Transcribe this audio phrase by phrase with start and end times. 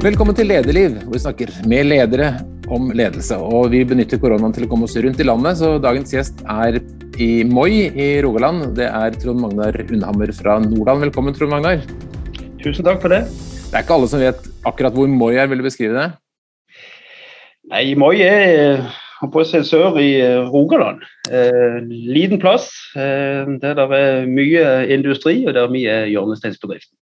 [0.00, 2.30] Velkommen til Lederliv, hvor vi snakker med ledere
[2.72, 3.36] om ledelse.
[3.36, 6.78] Og vi benytter koronaen til å komme oss rundt i landet, så dagens gjest er
[7.20, 8.70] i Moi i Rogaland.
[8.78, 11.04] Det er Trond Magnar Unnhammer fra Nordland.
[11.04, 11.84] Velkommen, Trond Magnar.
[12.62, 13.26] Tusen takk for det.
[13.66, 16.08] Det er ikke alle som vet akkurat hvor Moi er, vil du beskrive det?
[17.68, 18.80] Nei, Moi er
[19.20, 20.14] på si sør i
[20.48, 21.04] Rogaland.
[21.28, 24.64] Eh, liten plass eh, der det er mye
[24.96, 26.96] industri og der vi er hjørnesteinsbedriften.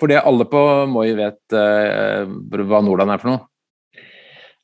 [0.00, 0.60] Fordi alle på
[0.90, 3.46] Moi vet uh, hva Nordland er for noe?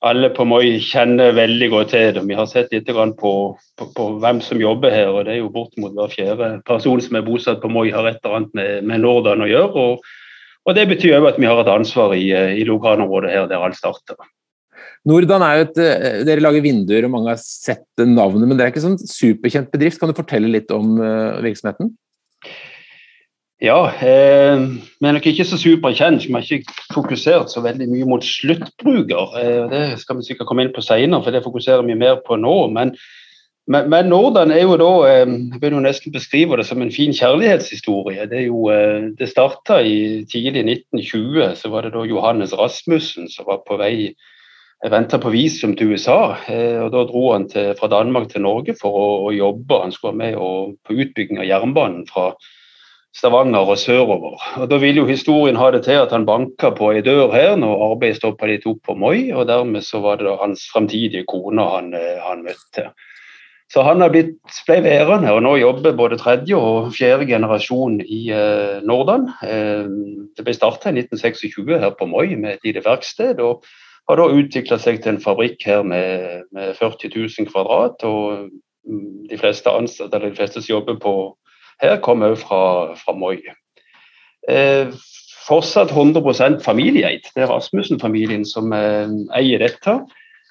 [0.07, 2.23] Alle på Moi kjenner veldig godt til det.
[2.29, 5.11] Vi har sett litt på, på, på, hvem som jobber her.
[5.11, 8.21] og Det er jo bortimot hver fjerde person som er bosatt på Moi har et
[8.23, 9.85] eller annet med, med Nordland å gjøre.
[9.87, 10.09] Og,
[10.67, 12.29] og Det betyr òg at vi har et ansvar i,
[12.61, 14.21] i lokalområdet her der alt starter.
[15.07, 18.67] Nordan er jo et, eh, Dere lager vinduer, og mange har sett navnet, men det
[18.67, 20.01] er ikke sånn superkjent bedrift.
[20.01, 21.93] Kan du fortelle litt om uh, virksomheten?
[23.61, 24.61] Ja, eh,
[25.01, 26.27] vi er nok ikke så superkjent.
[26.27, 29.31] Vi har ikke fokusert så veldig mye mot sluttbruker.
[29.41, 32.37] Eh, det skal vi sikkert komme inn på senere, for det fokuserer vi mer på
[32.37, 32.57] nå.
[32.75, 32.93] Men,
[33.67, 36.93] men, men Norden er jo da eh, Jeg vil jo nesten beskrive det som en
[36.93, 38.27] fin kjærlighetshistorie.
[38.29, 41.57] Det, er jo, eh, det starta i tidlig 1920.
[41.57, 44.13] Så var det da Johannes Rasmussen som var på vei
[44.85, 46.37] jeg venta på visum til USA.
[46.53, 49.81] Eh, og Da dro han til, fra Danmark til Norge for å, å jobbe.
[49.81, 52.35] Han skulle være med på utbygging av jernbanen fra
[53.17, 54.37] Stavanger og sørover.
[54.61, 57.55] Og Da vil jo historien ha det til at han banka på ei dør her
[57.57, 61.65] når arbeidet stoppa litt opp på Moi, og dermed så var det hans framtidige kone
[61.65, 62.91] han, eh, han, møtte.
[63.73, 64.37] Så han har blitt,
[64.69, 69.31] ble værende og nå jobber både tredje og fjerde generasjon i eh, Nordan.
[69.43, 69.89] Eh,
[70.37, 73.41] det ble starta i 1926 her på Moi med et lite verksted.
[73.41, 73.65] og
[74.07, 78.05] har da utvikla seg til en fabrikk her med, med 40 000 kvadrat.
[78.05, 78.53] og
[78.87, 81.17] mm, de fleste ansatte, eller de fleste som jobber på
[81.83, 83.41] her kommer hun fra, fra Moi.
[84.49, 84.87] Eh,
[85.47, 87.21] fortsatt 100% familieeid.
[87.35, 90.01] Det er Rasmussen-familien som eh, eier dette.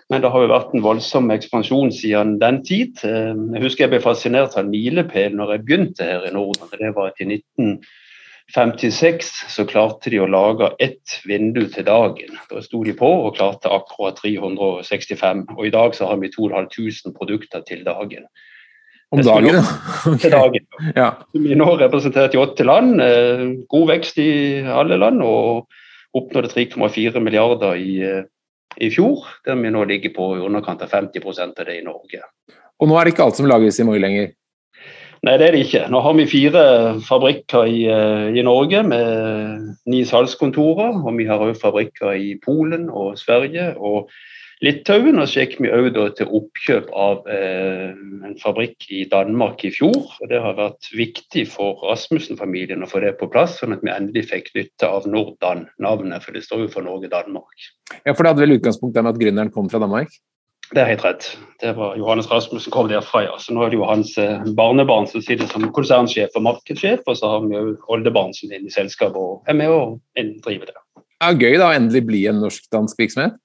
[0.09, 2.93] Men det har jo vært en voldsom ekspansjon siden den tid.
[3.07, 6.65] Eh, jeg husker jeg ble fascinert av en milepæl når jeg begynte her i Norden.
[6.71, 12.31] Det var at i 1956 så klarte de å lage ett vindu til dagen.
[12.51, 15.45] Da sto de på og klarte akkurat 365.
[15.57, 18.23] Og i dag så har vi 2500 produkter til dagen.
[19.13, 19.61] Om dagen,
[20.09, 20.31] okay.
[20.31, 20.65] dagen.
[20.95, 21.09] Ja.
[21.33, 23.01] Vi er nå representert i åtte land.
[23.01, 24.29] Eh, god vekst i
[24.65, 25.21] alle land.
[25.23, 25.67] Og
[26.15, 28.23] oppnådde 3,4 milliarder i, eh,
[28.79, 32.23] i, fjor, der vi nå ligger på i underkant av 50 av det i Norge.
[32.79, 34.33] Og nå er det ikke alt som lages i Moi lenger?
[35.25, 35.83] Nei, det er det ikke.
[35.89, 36.63] Nå har vi fire
[37.01, 41.01] fabrikker i, eh, i Norge med ni salgskontorer.
[41.01, 43.75] Og vi har òg fabrikker i Polen og Sverige.
[43.77, 44.09] og
[44.63, 45.19] Litauen.
[45.19, 47.95] Og så gikk vi òg til oppkjøp av eh,
[48.25, 49.97] en fabrikk i Danmark i fjor.
[50.19, 53.93] og Det har vært viktig for Rasmussen-familien å få det på plass, sånn at vi
[53.93, 57.67] endelig fikk nytte av Nordan, navnet, for det står jo for Norge-Danmark.
[58.05, 60.13] Ja, For det hadde vel utgangspunktet med at gründeren kom fra Danmark?
[60.73, 61.25] Det er helt rett.
[61.61, 63.35] Det var Johannes Rasmussen kom derfra, ja.
[63.37, 67.19] Så nå er det jo hans eh, barnebarn som sitter som konsernsjef og markedssjef, og
[67.19, 70.71] så har vi jo oldebarn som er inne i selskapet og er med og driver
[70.71, 70.79] det.
[71.21, 73.37] Ja, gøy da, å endelig bli en norsk-dansk virksomhet?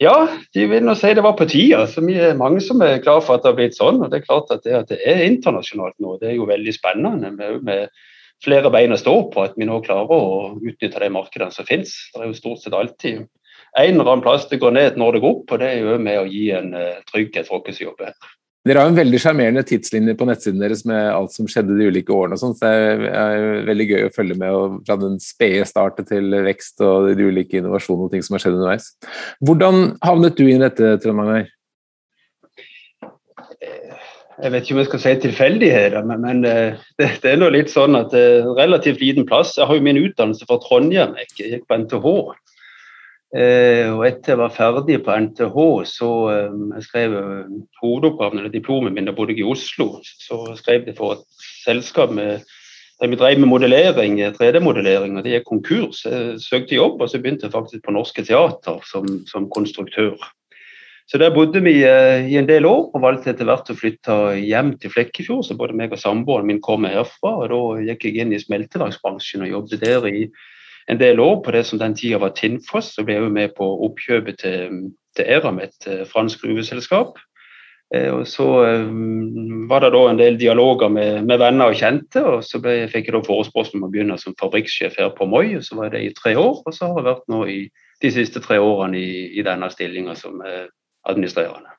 [0.00, 0.14] Ja,
[0.56, 1.82] de vil nå si det var på tida.
[1.90, 4.00] Så vi er mange som er glad for at det har blitt sånn.
[4.00, 6.72] og Det er klart at det, at det er internasjonalt nå, det er jo veldig
[6.72, 7.32] spennende.
[7.36, 7.92] Med, med
[8.40, 11.92] flere bein å stå på, at vi nå klarer å utnytte de markedene som finnes.
[12.14, 13.26] Det er jo stort sett alltid
[13.78, 15.98] en eller annen plass det går ned når det går opp, og det er jo
[16.02, 18.32] med å gi en uh, trygghet for oss som jobber her.
[18.68, 22.12] Dere har en veldig sjarmerende tidslinje på nettsiden deres med alt som skjedde de ulike
[22.12, 22.36] årene.
[22.36, 26.28] og sånt, så Det er veldig gøy å følge med fra den spede startet til
[26.44, 28.92] vekst og de ulike innovasjonene og ting som har skjedd underveis.
[29.40, 31.48] Hvordan havnet du inn i dette, Trond Magnar?
[34.40, 37.48] Jeg vet ikke om jeg skal si tilfeldigheter, men, men eh, det, det, er nå
[37.52, 39.56] litt sånn at det er en relativt liten plass.
[39.56, 42.06] Jeg har jo min utdannelse fra Trondheim, jeg gikk på NTH.
[43.30, 48.50] Eh, og etter jeg var ferdig på NTH, så eh, jeg skrev eh, hovedoppgaven, eller
[48.50, 50.00] diplomet mitt, da bodde jeg i Oslo.
[50.02, 52.42] Så skrev jeg for et selskap med
[53.00, 56.02] vi drev med modellering, 3D-modellering, og det gikk konkurs.
[56.04, 60.18] Jeg søkte jobb, og så begynte jeg faktisk på Norske Teater som, som konstruktør.
[61.08, 64.74] Så der bodde vi i en del år, og valgte etter hvert å flytte hjem
[64.82, 65.46] til Flekkefjord.
[65.48, 69.48] Så både meg og samboeren min kom herfra, og da gikk jeg inn i smelteverksbransjen
[69.48, 70.26] og jobbet der i
[70.88, 73.66] en del år på det som den tida var Tinnfoss, og ble jo med på
[73.86, 74.78] oppkjøpet til,
[75.16, 77.18] til Eram, et eh, fransk gruveselskap.
[77.94, 82.22] Eh, og Så um, var det da en del dialoger med, med venner og kjente,
[82.24, 85.56] og så ble, fikk jeg da forespørsel om å begynne som fabrikksjef her på Moi.
[85.58, 87.60] og Så var det i tre år, og så har jeg vært nå i
[88.00, 90.40] de siste tre årene i, i denne stillinga som
[91.04, 91.74] administrerende.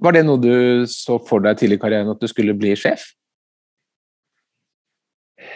[0.00, 3.10] Var det noe du så for deg tidlig i karrieren, at du skulle bli sjef?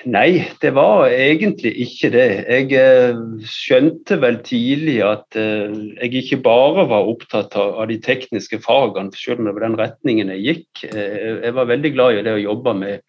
[0.04, 2.28] Nei, det var egentlig ikke det.
[2.44, 8.60] Jeg eh, skjønte vel tidlig at eh, jeg ikke bare var opptatt av, de tekniske
[8.64, 10.84] fagene, selv om det var den retningen jeg gikk.
[10.90, 13.04] Eh, jeg var veldig glad i det å jobbe med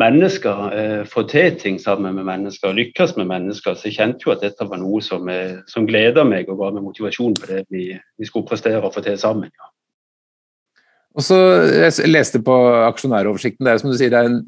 [0.00, 3.74] mennesker, få til ting sammen med mennesker, lykkes med mennesker.
[3.76, 5.28] Så jeg kjente jo at dette var noe som,
[5.68, 9.04] som gleda meg og ga meg motivasjon på det vi, vi skulle prestere og få
[9.04, 9.50] til sammen.
[9.52, 9.72] ja.
[11.18, 11.36] Og så
[11.74, 12.54] Jeg leste på
[12.86, 14.42] aksjonæroversikten, det er som du sier, det er en,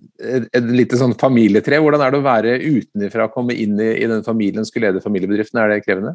[0.55, 1.81] et, lite sånn familietre.
[1.83, 5.59] Hvordan er det å være utenfra, komme inn i, i den familien, skulle lede familiebedriften?
[5.59, 6.15] Er det krevende?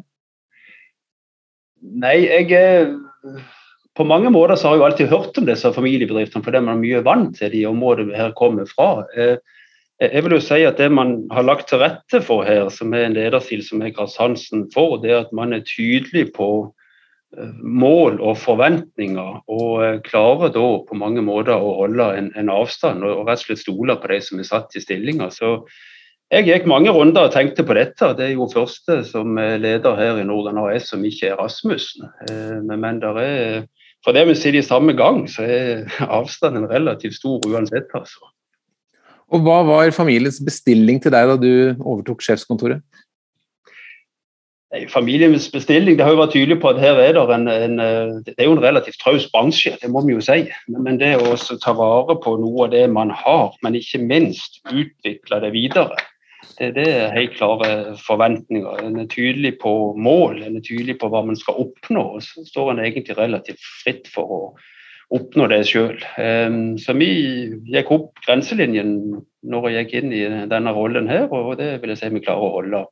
[1.82, 2.96] Nei, jeg
[3.94, 7.04] På mange måter så har jeg alltid hørt om disse familiebedriftene, fordi man er mye
[7.04, 9.04] vant til de områdene her kommer fra.
[9.18, 9.36] Eh,
[9.98, 13.08] jeg vil jo si at Det man har lagt til rette for her, som er
[13.08, 16.70] en lederstil som jeg har sansen for, det er at man er tydelig på
[17.36, 23.04] mål og forventninger, og eh, klarer da på mange måter å holde en, en avstand
[23.04, 25.32] og, rett og slett stole på de som er satt i stillinger.
[25.34, 25.58] Så
[26.32, 28.14] jeg gikk mange runder og tenkte på dette.
[28.16, 32.08] Det er jo første som leder her i Norden AS som ikke er Rasmussen.
[32.28, 33.68] Eh, men der er,
[34.04, 37.92] for det vi sier i samme gang, så er avstanden relativt stor uansett.
[37.92, 38.32] altså.
[39.28, 42.80] Og Hva var familiens bestilling til deg da du overtok sjefskontoret?
[44.92, 47.78] Familiens bestilling det har jo vært tydelig på at her er det en, en
[48.26, 50.42] det er jo en relativt traus bransje, det må vi jo si.
[50.68, 55.40] Men det å ta vare på noe av det man har, men ikke minst utvikle
[55.40, 55.96] det videre,
[56.58, 58.84] det, det er helt klare forventninger.
[58.84, 62.04] En er tydelig på mål, en er tydelig på hva man skal oppnå.
[62.18, 64.42] og Så står en egentlig relativt fritt for å
[65.16, 65.96] oppnå det sjøl.
[66.20, 67.10] Ehm, så vi
[67.72, 68.98] gikk opp grenselinjen
[69.48, 72.44] når jeg gikk inn i denne rollen her, og det vil jeg si vi klarer
[72.44, 72.86] å holde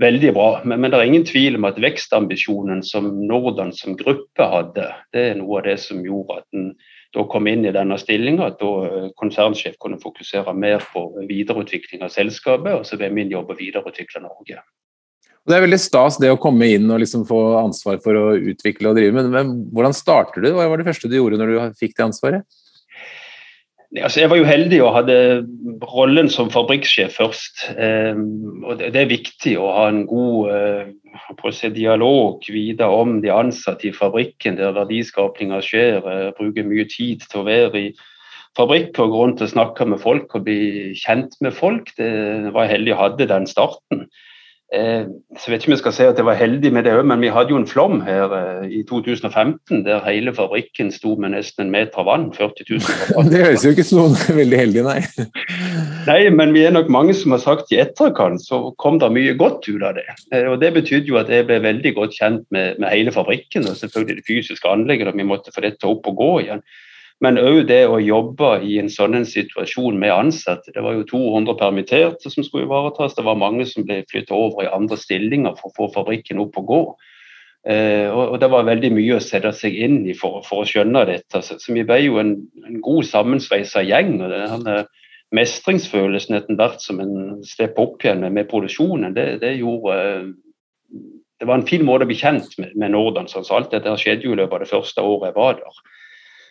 [0.00, 0.48] veldig bra.
[0.64, 5.26] Men, men, det er ingen tvil om at vekstambisjonen som Norden som gruppe hadde, det
[5.32, 6.72] er noe av det som gjorde at en
[7.14, 8.52] da kom inn i denne stillinga.
[8.52, 13.32] At da eh, konsernsjef kunne fokusere mer på videreutvikling av selskapet, og så ble min
[13.32, 14.62] jobb å videreutvikle Norge.
[15.48, 18.92] Det er veldig stas det å komme inn og liksom få ansvar for å utvikle
[18.92, 20.52] og drive, men, men hvordan starter du?
[20.54, 22.60] Hva var det første du gjorde når du fikk det ansvaret?
[23.98, 25.14] Altså, jeg var jo heldig og hadde
[25.90, 27.64] rollen som fabrikksjef først.
[27.74, 28.20] Eh,
[28.62, 33.94] og det, er viktig å ha en god eh, dialog videre om de ansatte i
[33.96, 36.06] fabrikken, der verdiskapinga skjer.
[36.06, 37.90] Eh, bruke mye tid til å være i
[38.58, 41.90] fabrikk og grunn til å snakke med folk og bli kjent med folk.
[41.98, 44.06] Det var heldig å hadde den starten.
[44.70, 45.02] Eh,
[45.34, 47.02] så jeg vet ikke om jeg skal si at jeg var heldig med det òg,
[47.10, 51.32] men vi hadde jo en flom her eh, i 2015 der hele fabrikken sto med
[51.34, 52.28] nesten en meter vann.
[52.36, 55.00] 40 000 Det høres jo ikke sånn veldig heldig, nei.
[56.10, 59.34] Nei, men vi er nok mange som har sagt i etterkant så kom det mye
[59.38, 60.06] godt ut av det.
[60.30, 63.66] Eh, og Det betydde jo at jeg ble veldig godt kjent med, med hele fabrikken
[63.66, 66.62] og selvfølgelig det fysiske anlegget, og vi måtte få dette opp og gå igjen.
[67.20, 70.72] Men òg det å jobbe i en sånn situasjon med ansatte.
[70.72, 73.16] Det var jo 200 permitterte som skulle ivaretas.
[73.16, 76.56] Det var mange som ble flyttet over i andre stillinger for å få fabrikken opp
[76.62, 76.80] og gå.
[77.68, 81.04] Eh, og, Det var veldig mye å sette seg inn i for, for å skjønne
[81.12, 81.42] dette.
[81.44, 82.32] Så, vi ble jo en,
[82.64, 84.16] en god sammensveisa gjeng.
[84.24, 84.80] og denne
[85.36, 90.32] Mestringsfølelsen etter hvert som en stepp opp igjen med, med produksjonen, det, det, gjorde
[91.38, 93.28] det var en fin måte å bli kjent med, med Norden.
[93.30, 95.84] Så alt dette skjedde jo i løpet av det første året jeg var der.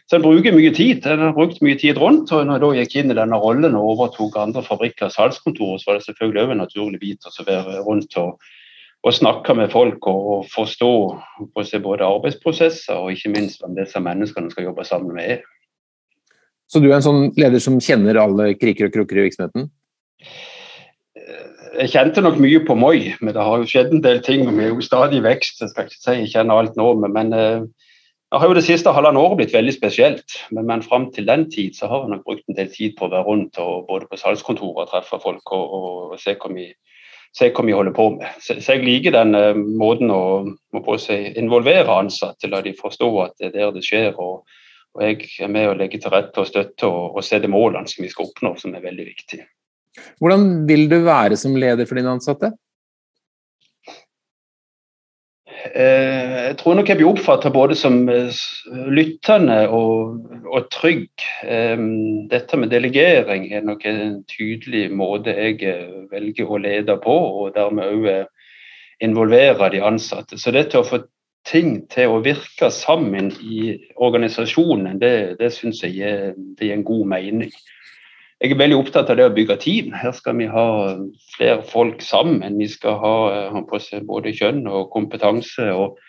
[0.09, 1.05] Så en bruker mye tid.
[1.05, 2.31] En har brukt mye tid rundt.
[2.33, 5.91] og når jeg gikk inn i denne rollen og overtok andre fabrikker og salgskontorer, så
[5.91, 8.39] var det selvfølgelig også en naturlig bit å være rundt og,
[9.03, 10.93] og, snakke med folk og, forstå
[11.53, 15.45] både arbeidsprosesser og ikke minst hvem disse menneskene skal jobbe sammen med.
[16.69, 19.69] Så du er en sånn leder som kjenner alle kriker og krukker i virksomheten?
[21.79, 24.47] Jeg kjente nok mye på Moi, men det har jo skjedd en del ting.
[24.47, 25.61] og Vi er jo stadig i vekst.
[25.61, 27.85] Jeg skal ikke si jeg kjenner alt nå, men, men eh,
[28.29, 31.47] det har jo det siste halvannet året blitt veldig spesielt, men, men fram til den
[31.49, 34.05] tid så har jeg nok brukt en del tid på å være rundt og både
[34.11, 36.67] på salgskontoret og treffe folk og, og, se, hva vi,
[37.33, 38.29] se, hva vi, holder på med.
[38.45, 40.21] Så, jeg liker den uh, måten å,
[40.77, 44.13] å si, involvere ansatte, la de forstå at det er der det skjer.
[44.21, 44.45] og,
[44.93, 48.05] og jeg er med å legge til rette og støtte og, og de målene som
[48.05, 49.49] vi skal oppnå, som er veldig viktige.
[50.21, 52.53] Hvordan vil du være som leder for dine ansatte?
[55.65, 58.31] Eh, jeg tror nok jeg blir oppfatta både som eh,
[58.95, 61.09] lyttende og, og trygg.
[62.31, 67.55] Dette med delegering er nok en tydelig måte jeg eh, velger å lede på, og
[67.57, 68.09] dermed òg
[69.03, 70.39] involvere de ansatte.
[70.39, 71.03] Så dette å få
[71.47, 76.87] ting til å virke sammen i organisasjonen, det, det syns jeg gir, det gir en
[76.87, 77.53] god mening
[78.39, 79.91] jeg er veldig opptatt av det å bygge team.
[79.91, 80.67] Her skal vi ha
[81.35, 82.55] flere folk sammen.
[82.61, 83.15] Vi skal ha,
[83.51, 83.63] ha
[84.07, 85.99] både kjønn og kompetanse og,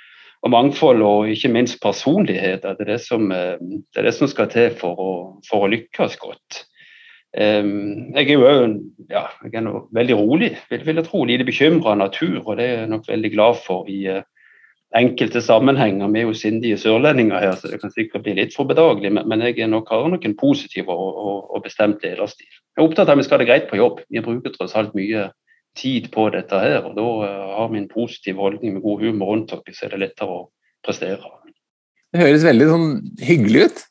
[0.45, 2.63] og, mangfold, og ikke minst personlighet.
[2.63, 5.15] Det er det som, det er det som skal til for å,
[5.49, 6.65] for å lykkes godt.
[7.31, 8.47] Um, jeg er jo
[9.11, 11.27] ja, jeg er veldig rolig, vil, vil jeg tro.
[11.27, 14.05] Lite bekymra natur, og det er jeg nok veldig glad for i
[14.97, 16.09] enkelte sammenhenger.
[16.11, 19.69] Er jo sindige sørlendinger her, så det kan sikkert bli litt for bedagelig, men, jeg
[19.71, 22.49] nok, har nok en positiv og, og, og bestemt lederstil.
[22.49, 24.01] Jeg er opptatt av at vi skal ha det greit på jobb.
[24.11, 25.29] Vi bruker tross alt mye
[25.79, 26.81] tid på dette her.
[26.87, 29.95] og Da uh, har vi en positiv holdning med god humor rundt oss, så er
[29.95, 30.43] det lettere å
[30.87, 31.37] prestere.
[32.11, 32.91] Det høres veldig sånn
[33.23, 33.83] hyggelig ut?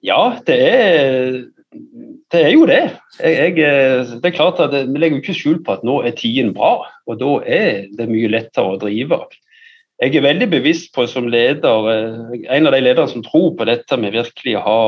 [0.00, 1.34] Ja, det er,
[2.32, 2.80] det er jo det.
[3.20, 6.16] Jeg, jeg, eh, det er klart at Vi legger ikke skjul på at nå er
[6.18, 9.22] tiden bra, og da er det mye lettere å drive.
[10.00, 13.68] Jeg er veldig bevisst på som leder, eh, en av de lederne som tror på
[13.68, 14.82] dette med virkelig å ha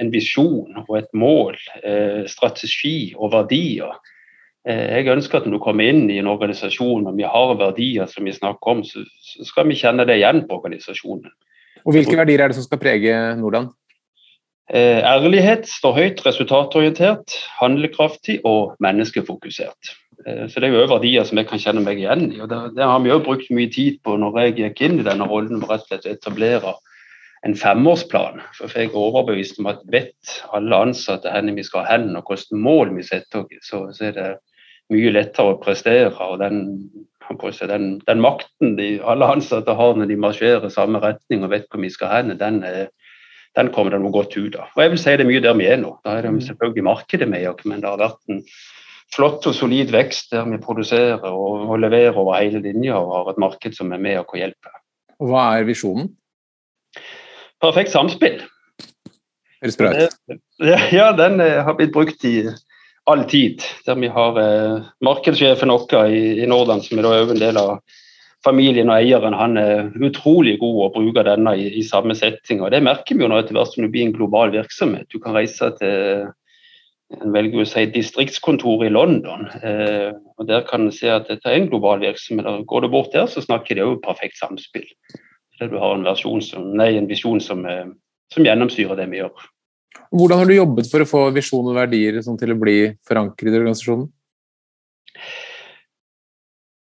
[0.00, 1.58] en visjon og et mål,
[2.26, 3.94] strategi og verdier.
[4.66, 8.08] Eh, jeg ønsker at når du kommer inn i en organisasjon og vi har verdier
[8.10, 9.04] som vi snakker om, så,
[9.46, 11.30] skal vi kjenne det igjen på organisasjonen.
[11.86, 13.70] Og Hvilke verdier er det som skal prege Nordland?
[14.74, 19.92] Eh, ærlighet står høyt, resultatorientert, handlekraftig og menneskefokusert.
[20.26, 22.40] Eh, så Det er jo verdier som jeg kan kjenne meg igjen i.
[22.40, 25.28] og Det, har vi jo brukt mye tid på når jeg gikk inn i denne
[25.28, 26.74] rollen med rett og slett å etablere
[27.46, 28.42] en femårsplan.
[28.58, 32.58] For jeg er overbevist om at vet alle ansatte hvor vi skal hen og hvilke
[32.58, 34.28] mål vi setter oss, så, så er det
[34.90, 36.10] mye lettere å prestere.
[36.10, 36.90] og den,
[37.70, 41.70] den, den makten de, alle ansatte har når de marsjerer i samme retning og vet
[41.70, 42.64] hvor vi skal hen, den,
[43.56, 44.72] den kommer det noe godt ut av.
[44.76, 45.94] Og jeg vil si det er mye der vi er nå.
[46.04, 48.42] Da er det selvfølgelig markedet med oss, men det har vært en
[49.14, 53.32] flott og solid vekst der vi produserer og, og leverer over hele linja og har
[53.32, 54.76] et marked som er med og hjelper.
[55.22, 56.10] Og Hva er visjonen?
[57.62, 58.42] Perfekt samspill.
[59.62, 60.40] Høres bra ut.
[60.92, 62.42] Ja, den eh, har blitt brukt i
[63.08, 63.64] all tid.
[63.86, 67.78] Der vi har eh, markedssjefen vår i, i Nordland, som er da en del av
[68.44, 72.62] familien og eieren, han er utrolig god å bruke denne i, i samme setting.
[72.62, 75.08] og Det merker vi jo nå etter hvert som det blir en global virksomhet.
[75.12, 76.28] Du kan reise til
[77.14, 79.46] en velger å si distriktskontor i London.
[79.62, 82.48] Eh, og Der kan en se at dette er en global virksomhet.
[82.50, 84.86] Og Går du bort der, så snakker de òg perfekt samspill.
[85.60, 86.06] Der du har en,
[86.42, 87.86] som, nei, en visjon som, eh,
[88.34, 89.46] som gjennomsyrer det vi gjør.
[90.12, 93.54] Hvordan har du jobbet for å få visjon og verdier sånn til å bli forankret
[93.54, 94.10] i organisasjonen?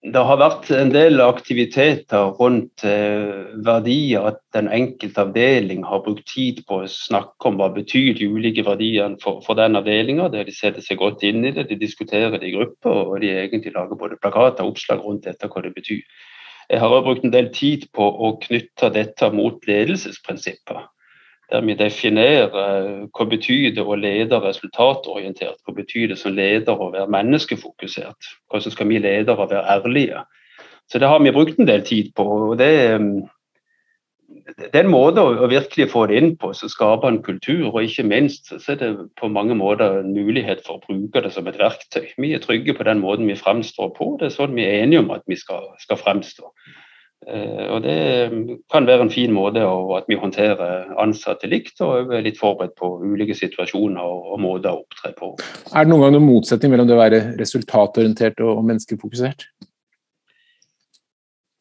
[0.03, 4.25] Det har vært en del aktiviteter rundt eh, verdier.
[4.33, 8.65] At den enkelte avdeling har brukt tid på å snakke om hva betyr de ulike
[8.67, 10.27] verdiene for, for den avdelinga.
[10.33, 13.71] De setter seg godt inn i det, de diskuterer det i grupper, og de egentlig
[13.77, 16.03] lager både plakater og oppslag rundt dette, hva det betyr.
[16.67, 20.83] Jeg har også brukt en del tid på å knytte dette mot ledelsesprinsipper
[21.53, 26.73] der vi definerer eh, hva betyr det å lede resultatorientert, hva betyr det som leder
[26.73, 30.25] å være menneskefokusert, hvordan skal vi ledere være ærlige.
[30.89, 32.25] Så Det har vi brukt en del tid på.
[32.25, 32.71] og Det,
[34.57, 37.83] det er en måte å, virkelig få det inn på som skaper en kultur, og
[37.83, 41.47] ikke minst så er det på mange måter en mulighet for å bruke det som
[41.47, 42.09] et verktøy.
[42.17, 45.05] Vi er trygge på den måten vi fremstår på, det er sånn vi er enige
[45.05, 46.49] om at vi skal, skal fremstå.
[47.27, 49.63] Eh, og Det kan være en fin måte
[49.97, 54.83] at vi håndterer ansatte likt, og er litt forberedt på ulike situasjoner og, måter å
[54.83, 55.33] opptre på.
[55.73, 59.47] Er det noen gang noen motsetning mellom det å være resultatorientert og menneskefokusert?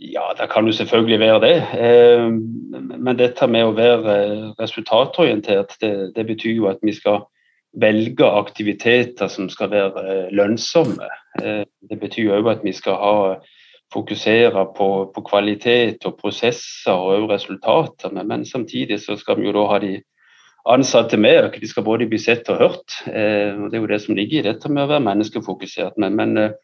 [0.02, 1.57] Ja, det kan jo selvfølgelig være det.
[1.78, 2.28] Eh,
[2.99, 4.16] men dette med å være
[4.59, 7.23] resultatorientert, det, det betyr jo at vi skal
[7.81, 11.09] velge aktiviteter som skal være lønnsomme.
[11.42, 13.16] Eh, det betyr òg at vi skal ha
[13.93, 18.13] fokusere på, på, kvalitet og prosesser og resultater.
[18.23, 19.95] Men samtidig så skal vi jo da ha de
[20.73, 21.53] ansatte med.
[21.61, 22.99] De skal både bli sett og hørt.
[23.07, 25.99] Eh, og Det er jo det som ligger i dette med å være menneskefokusert.
[26.03, 26.55] Men, men eh,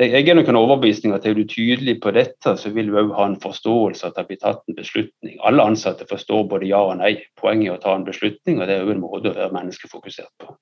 [0.00, 3.12] jeg er nok en overbevisning at er du tydelig på dette, så vil du òg
[3.14, 5.38] ha en forståelse at det blir tatt en beslutning.
[5.46, 7.16] Alle ansatte forstår både ja og nei.
[7.38, 10.32] Poenget er å ta en beslutning, og det er jo en måte å være menneskefokusert
[10.42, 10.56] på.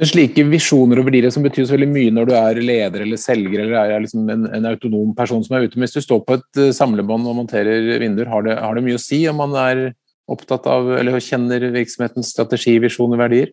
[0.00, 3.20] Men slike visjoner og verdier som betyr så veldig mye når du er leder eller
[3.20, 5.76] selger eller er liksom en, en, autonom person som er ute.
[5.76, 8.84] Men Hvis du står på et eh, samlebånd og monterer vinduer, har det, har det,
[8.86, 9.82] mye å si om man er
[10.30, 13.52] opptatt av eller kjenner virksomhetens strategi, visjon og verdier?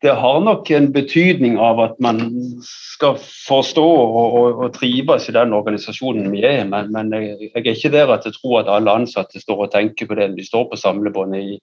[0.00, 2.22] Det har nok en betydning av at man
[2.64, 6.62] skal forstå og, og, og trives i den organisasjonen vi er.
[6.70, 9.74] Men, men jeg, jeg, er ikke der at jeg tror at alle ansatte står og
[9.74, 11.62] tenker på det når de står på samlebåndet i,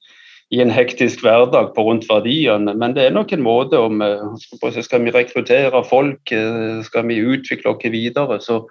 [0.50, 2.74] i en hektisk hverdag på rundt verdiene.
[2.78, 7.20] Men det er nok en måte om eh, Skal vi rekruttere folk, eh, skal vi
[7.20, 8.62] utvikle oss videre, så,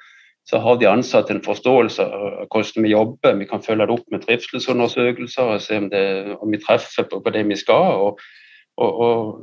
[0.49, 3.37] så har de ansatte en forståelse av hvordan vi jobber.
[3.37, 6.05] Vi kan følge det opp med trivselsundersøkelser og se om, det,
[6.41, 8.01] om vi treffer på, det vi skal.
[8.01, 8.21] Og,
[8.81, 9.41] og, og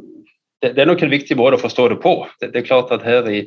[0.61, 2.23] det, det, er nok en viktig måte å forstå det på.
[2.41, 3.43] Det, det er klart at her i,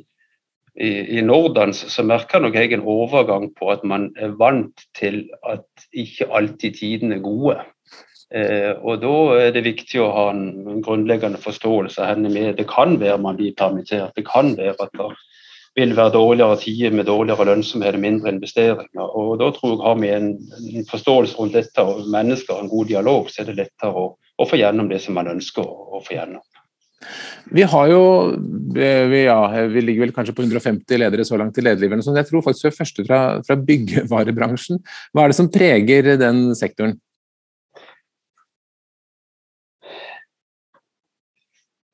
[0.78, 5.24] i, i Norden så merker nok jeg en overgang på at man er vant til
[5.42, 7.64] at ikke alltid tidene er gode.
[8.34, 12.56] Eh, og Da er det viktig å ha en, en grunnleggende forståelse av henne med.
[12.58, 15.12] Det kan være man blir permittert, det kan være at det
[15.76, 19.06] vil være dårligere tider med dårligere lønnsomhet og mindre investeringer.
[19.06, 23.30] og Da tror jeg har vi en, forståelse rundt dette og mennesker en god dialog,
[23.30, 26.42] så er det lettere å, å få gjennom det som man ønsker å, få gjennom.
[27.52, 28.02] Vi har jo
[28.74, 32.02] vi, ja, vi, ligger vel kanskje på 150 ledere så langt i lederlivet.
[32.02, 34.80] Så jeg tror faktisk vi er første fra, fra byggevarebransjen.
[35.12, 36.96] Hva er det som preger den sektoren?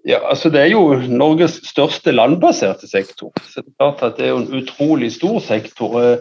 [0.05, 3.33] Ja, altså Det er jo Norges største landbaserte sektor.
[3.43, 6.01] så Det er klart at det er jo en utrolig stor sektor.
[6.01, 6.19] Eh,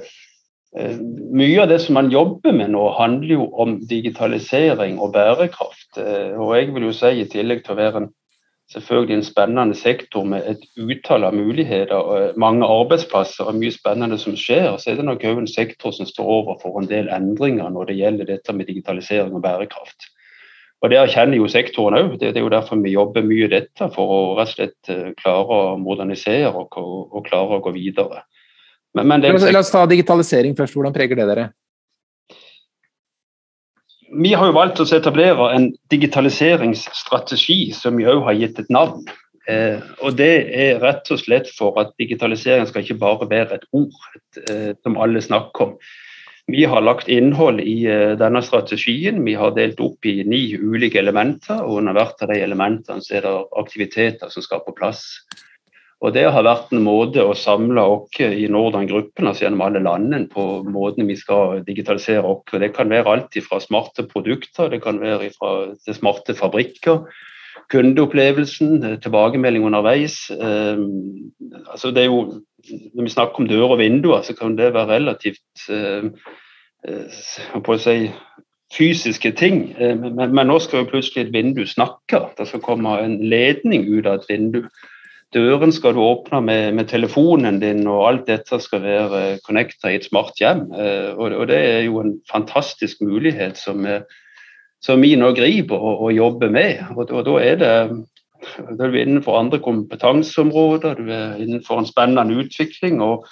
[0.77, 0.97] eh,
[1.33, 5.97] mye av det som man jobber med nå, handler jo om digitalisering og bærekraft.
[5.97, 8.09] Eh, og jeg vil jo si, i tillegg til å være en,
[8.71, 14.21] selvfølgelig en spennende sektor med et utall av muligheter, og mange arbeidsplasser og mye spennende
[14.21, 17.73] som skjer, så er det nok òg en sektor som står overfor en del endringer
[17.73, 20.10] når det gjelder dette med digitalisering og bærekraft.
[20.81, 22.13] Og Det erkjenner jo sektoren òg.
[22.19, 25.11] Det, er jo derfor vi jobber mye i dette, for å rett og slett eh,
[25.19, 28.23] klare å modernisere og, og klare å gå videre.
[28.97, 30.75] Men, men det, La oss ta digitalisering først.
[30.75, 31.49] Hvordan preger det dere?
[34.11, 39.05] Vi har jo valgt å etablere en digitaliseringsstrategi som vi òg har gitt et navn.
[39.49, 43.69] Eh, og Det er rett og slett for at digitalisering skal ikke bare være et
[43.71, 45.77] ord et, eh, som alle snakker om.
[46.51, 49.21] Vi har lagt innhold i uh, denne strategien.
[49.25, 51.61] Vi har delt opp i ni ulike elementer.
[51.63, 55.05] og Under hvert av de elementene er det aktiviteter som skal på plass.
[56.01, 60.25] Og Det har vært en måte å samle oss i Norden-gruppen, altså gjennom alle landene,
[60.33, 62.41] på måten vi skal digitalisere oss.
[62.57, 65.51] Det kan være alt fra smarte produkter, det kan være fra
[65.93, 67.05] smarte fabrikker.
[67.71, 70.25] Kundeopplevelsen, tilbakemelding underveis.
[70.35, 71.31] Um,
[71.71, 72.41] altså det er jo,
[72.95, 75.67] når vi snakker om dører og vinduer, så kan det være relativt
[77.63, 77.95] på å si,
[78.75, 79.75] fysiske ting.
[79.79, 82.23] Eh, men, men, nå skal jo plutselig et vindu snakke.
[82.37, 84.63] Det skal komme en ledning ut av et vindu.
[85.31, 89.99] Døren skal du åpne med, med telefonen din, og alt dette skal være connecta i
[89.99, 90.65] et smart hjem.
[90.75, 93.87] Eh, og, og, det er jo en fantastisk mulighet som,
[94.81, 96.81] som vi nå griper og, og jobber med.
[96.95, 97.75] Og, og, da er det
[98.41, 103.01] da er vi innenfor andre kompetanseområder, du er innenfor en spennende utvikling.
[103.01, 103.27] og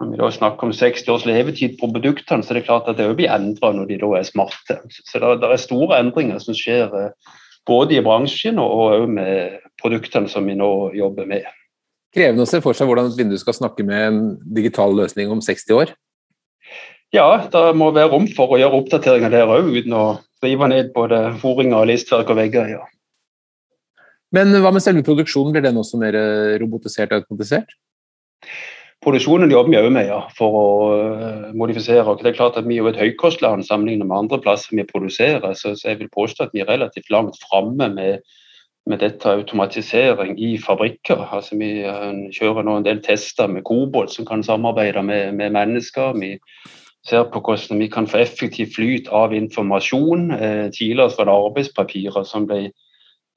[0.00, 2.98] når vi da snakker om 60 års levetid på produktene, så er det klart at
[2.98, 4.78] det blir endra når de da er smarte.
[4.90, 7.34] Så det, er store endringer som skjer eh,
[7.68, 11.46] både i bransjen og med produktene som vi nå jobber med.
[12.14, 14.18] Krevende å se for seg hvordan et vindu skal snakke med en
[14.54, 15.94] digital løsning om 60 år?
[17.14, 20.04] Ja, det må være rom for å gjøre oppdateringer der òg, uten å
[20.42, 22.76] rive ned både foringer, listverk og vegger.
[22.76, 22.84] ja.
[24.34, 26.16] Men hva med selve produksjonen, blir den også mer
[26.58, 27.70] robotisert og automatisert?
[29.04, 30.68] Produksjonen jobber vi òg med ja, for å
[31.52, 32.04] modifisere.
[32.04, 32.14] modifisere.
[32.22, 35.52] Det er klart at Vi er jo et høykostland sammenlignet med andre plasser vi produserer.
[35.54, 38.22] Så, jeg vil påstå at vi er relativt langt framme med,
[38.88, 41.28] med dette automatisering i fabrikker.
[41.30, 45.52] Altså Vi uh, kjører nå en del tester med kobolt som kan samarbeide med, med,
[45.52, 46.16] mennesker.
[46.16, 46.38] Vi
[47.08, 50.30] ser på hvordan vi kan få effektiv flyt av informasjon.
[50.30, 52.68] Uh, tidligere var det arbeidspapirer som ble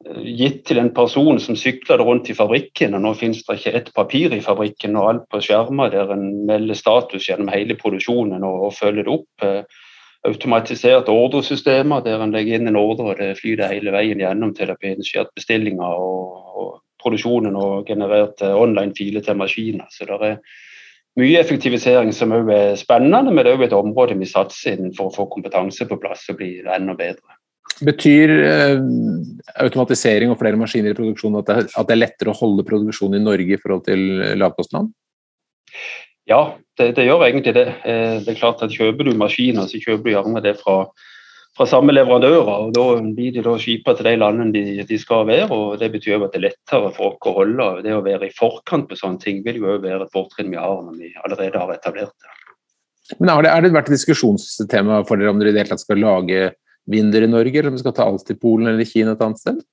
[0.06, 3.90] gitt til en person som syklet rundt i fabrikken, og nå finnes det ikke ett
[3.96, 8.70] papir i fabrikken og alt på skjermer der en melder status gjennom hele produksjonen og,
[8.78, 9.46] følger det opp.
[9.46, 9.84] Eh,
[10.28, 14.70] automatiserte ordresystemer der en legger inn en ordre og det flyter hele veien gjennom til
[14.70, 19.90] det blir initiert bestillinger og, og, produksjonen og generert eh, online-filer til maskiner.
[19.94, 20.40] Så det er
[21.18, 24.94] mye effektivisering som òg er spennende, men det er òg et område vi satser inn
[24.98, 27.38] for å få kompetanse på plass og bli enda bedre.
[27.78, 28.78] Betyr eh,
[29.62, 33.18] automatisering og flere maskiner i produksjonen at det, at det, er lettere å holde produksjon
[33.18, 34.08] i Norge i forhold til
[34.40, 34.90] lavkostland?
[36.28, 37.68] Ja, det, det, gjør egentlig det.
[37.88, 40.80] Eh, det er klart at Kjøper du maskiner, så kjøper du gjerne det fra,
[41.58, 42.48] fra samme leverandører.
[42.48, 45.50] og Da blir de da skipa til de landene de, de, skal være.
[45.52, 47.70] og Det betyr at det er lettere for oss å holde.
[47.86, 50.84] Det å være i forkant på sånne ting vil jo være et fortrinn vi har
[50.84, 52.36] når vi allerede har etablert det.
[53.20, 55.74] Men Har det, Er det vært et diskusjonstema for dere om dere i det hele
[55.74, 56.52] tatt skal lage
[56.88, 59.40] vinduer i Norge, eller om vi skal ta alt til Polen eller Kina et annet
[59.40, 59.64] sted?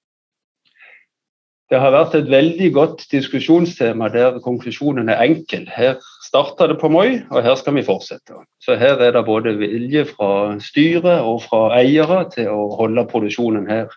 [1.70, 5.64] Det har vært et veldig godt diskusjonstema der konklusjonen er enkel.
[5.72, 5.96] Her
[6.34, 8.34] starta det på Moi, og her skal vi fortsette.
[8.58, 13.68] Så her er det både vilje fra styret og fra eiere til å holde produksjonen
[13.70, 13.92] her.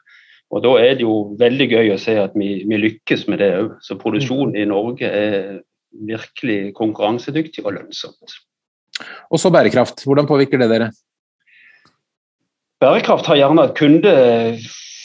[0.54, 3.50] Og da er det jo veldig gøy å se at vi, vi lykkes med det
[3.58, 3.74] òg.
[3.82, 5.58] Så produksjonen i Norge er
[6.08, 8.38] virkelig konkurransedyktig og lønnsomt.
[9.34, 10.06] Og så bærekraft.
[10.06, 10.92] Hvordan påvirker det dere?
[12.78, 13.76] Bærekraft har gjerne et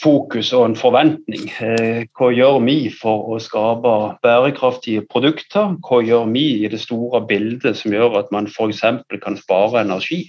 [0.03, 1.51] kundefokus og en forventning.
[1.61, 5.77] Eh, hva gjør vi for å skape bærekraftige produkter?
[5.81, 8.83] Hva gjør vi i det store bildet som gjør at man f.eks.
[9.23, 10.29] kan spare energi?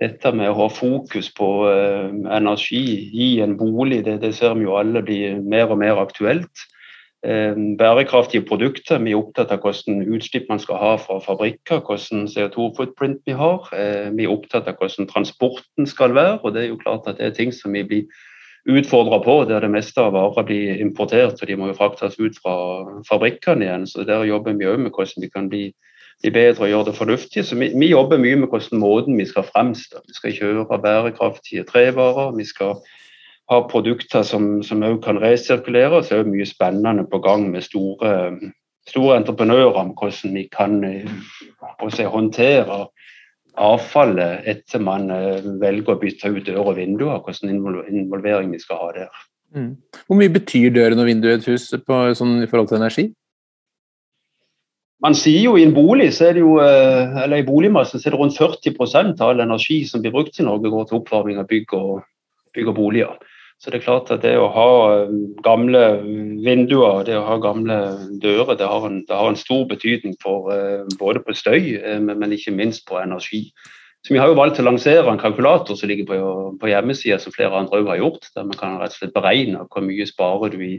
[0.00, 4.64] dette med å ha fokus på uh, energi i en bolig, det, det, ser vi
[4.64, 6.64] jo alle blir mer og mer aktuelt.
[7.22, 8.98] Uh, bærekraftige produkter.
[8.98, 13.70] Vi er opptatt av hvordan utslipp man skal ha fra fabrikker, hvordan CO2-footprint vi har.
[14.16, 17.28] Vi er opptatt av hvordan transporten skal være, og det er jo klart at det
[17.28, 18.10] er ting som vi blir
[18.68, 22.36] utfordra på, der det meste av varer blir importert og de må jo fraktes ut
[22.38, 22.54] fra
[23.08, 23.86] fabrikkene igjen.
[23.90, 25.64] Så der jobber vi òg med hvordan vi kan bli
[26.22, 27.44] bli bedre og gjøre det fornuftig.
[27.44, 30.02] Så vi, vi, jobber mye med hvordan måten vi skal fremstå.
[30.06, 32.36] Vi skal kjøre bærekraftige trevarer.
[32.36, 32.76] Vi skal
[33.50, 36.02] ha produkter som også kan resirkulere.
[36.04, 38.38] Så er det mye spennende på gang med store,
[38.88, 41.10] store entreprenører om hvordan vi kan eh,
[42.06, 42.86] håndtere
[43.60, 47.20] avfallet etter man eh, velger å bytte ut dør og vinduer.
[47.24, 49.24] Hvordan involvering vi skal ha der.
[49.52, 49.74] Mm.
[50.06, 53.10] Hvor mye betyr døren og vinduet i et hus på, sånn, i forhold til energi?
[55.02, 58.08] Man sier jo i en bolig, så er det jo, eh, eller i boligmassen så
[58.08, 61.40] er det rundt 40% av all energi som blir brukt i Norge, går til oppvarming
[61.42, 62.04] av bygg og,
[62.54, 63.31] bygg og boliger.
[63.62, 65.12] Så det er klart at det å ha eh,
[65.46, 65.82] gamle
[66.42, 67.76] vinduer, det å ha gamle
[68.22, 72.34] dører, det har en, det har en stor betydning for eh, både på støy, men
[72.34, 73.46] ikke minst på energi.
[74.02, 76.18] Så Vi har jo valgt å lansere en kalkulator som ligger på,
[76.58, 79.86] på hjemmesida, som flere andre har gjort, der man kan rett og slett beregne hvor
[79.86, 80.74] mye sparer du i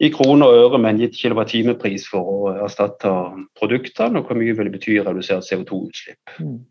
[0.00, 3.10] i kroner og øre med en gitt kilowattimepris for å erstatte
[3.58, 6.38] produktene, og hvor mye vil det bety redusert CO2-utslipp.
[6.40, 6.62] Mm.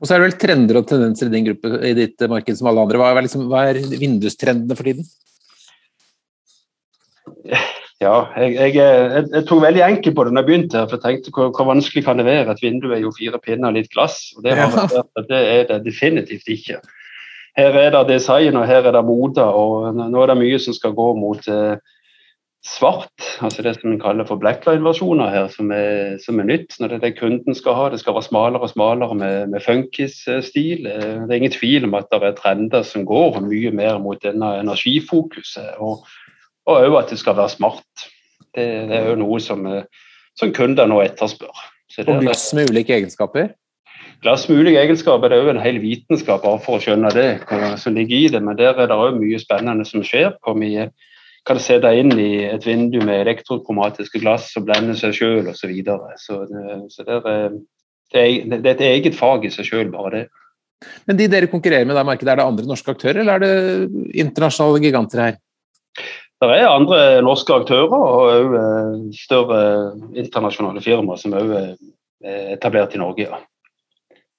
[0.00, 2.70] Og så er det vel trender og tendenser i din gruppe i ditt marked som
[2.70, 3.00] alle andre.
[3.00, 5.08] Hva er, liksom, hva er vindustrendene for tiden?
[8.00, 10.78] Ja, jeg, jeg, jeg, jeg, tok veldig enkelt på det da jeg begynte.
[10.78, 12.54] her, for jeg tenkte hvor, hvor, vanskelig kan det være?
[12.54, 14.30] Et vindu er jo fire pinner og litt glass.
[14.36, 15.04] og Det, har ja.
[15.28, 16.80] det er det definitivt ikke.
[17.58, 20.76] Her er det design og her er det mote, og Nå er det mye som
[20.76, 21.76] skal gå mot eh,
[22.66, 26.76] svart, altså det som vi kaller for blackline-versjoner her, som er, som er, nytt.
[26.80, 27.88] Når det er det kunden skal ha.
[27.92, 30.86] Det skal være smalere og smalere med, med funkis-stil.
[30.86, 34.20] Eh, det er ingen tvil om at det er trender som går mye mer mot
[34.22, 35.80] denne energifokuset.
[35.80, 36.04] Og
[36.68, 38.06] òg at det skal være smart.
[38.52, 39.88] Det, det er jo noe som, eh,
[40.38, 41.66] som kunder nå etterspør.
[42.06, 43.54] og glass med ulike egenskaper?
[44.20, 47.28] Glass med ulike egenskaper det er jo en hel vitenskap bare for å skjønne det,
[47.80, 48.42] som ligger i det.
[48.44, 50.34] Men der er det òg mye spennende som skjer.
[50.44, 50.90] på mye
[51.48, 55.56] kan se deg inn i et vindu med elektrokromatiske glass og blende seg sjøl osv.
[55.62, 56.14] Så, videre.
[56.20, 57.56] så, det, så det, er,
[58.12, 60.24] det, er, det er et eget fag i seg sjøl, bare det.
[61.08, 64.16] Men de dere konkurrerer med, der markedet, er det andre norske aktører, eller er det
[64.22, 65.40] internasjonale giganter her?
[66.40, 69.62] Det er andre norske aktører og òg eh, større
[70.16, 71.74] internasjonale firmaer som òg er
[72.54, 73.28] etablert i Norge.
[73.28, 73.42] ja.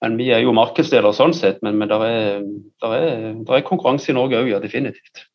[0.02, 2.42] Men vi er jo markedsdeler sånn sett, men, men det er,
[2.88, 3.04] er,
[3.38, 5.28] er, konkurranse i Norge òg, ja, definitivt.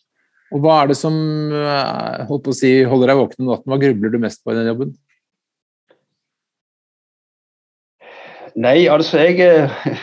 [0.55, 1.17] Og hva er det som
[1.51, 3.73] eh, holdt å si, holder deg våken om natten?
[3.73, 4.93] Hva grubler du mest på i den jobben?
[8.57, 9.99] Nei, altså jeg, eh,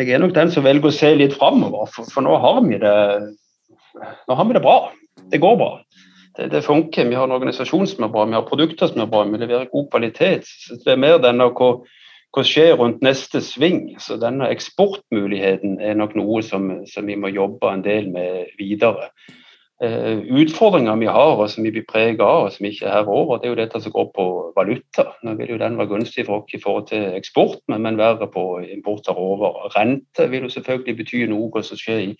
[0.00, 1.90] jeg er nok den som velger å se litt framover.
[1.92, 2.94] For, for, nå, har vi det,
[4.00, 4.78] nå har vi det bra.
[5.30, 5.70] Det går bra.
[6.34, 7.06] Det, det, funker.
[7.06, 9.70] Vi har en organisasjon som er bra, vi har produkter som er bra, vi leverer
[9.70, 10.48] god kvalitet.
[10.48, 11.84] Så det er mer denne hvor
[12.34, 13.94] hva skjer rundt neste sving?
[14.02, 19.12] Så denne eksportmuligheten er nok noe som, som vi må jobbe en del med videre.
[19.82, 23.40] Uh, utfordringer vi har og som vi blir preget av, og som ikke er over,
[23.42, 25.08] det er jo dette som går på valuta.
[25.26, 28.30] Nå vil jo den være gunstig for oss i forhold til eksport, men, men verre
[28.30, 29.74] på import av råvarer.
[29.74, 32.10] Rente vil jo selvfølgelig bety noe som skjer i,